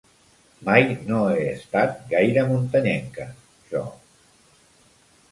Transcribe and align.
Mai 0.67 0.85
no 1.09 1.17
he 1.33 1.43
estat 1.49 1.93
gaire 2.13 2.45
muntanyenca, 2.51 3.27
jo. 3.75 3.83